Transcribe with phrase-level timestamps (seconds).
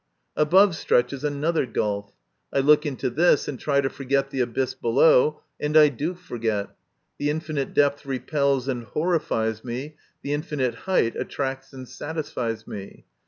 [0.35, 2.11] Above stretches another gulf.
[2.51, 6.69] I look into this, and try to forget the abyss below, and I do forget.
[7.19, 13.05] The infinite depth repels and horrifies me; the infinite height attracts and satisfies me.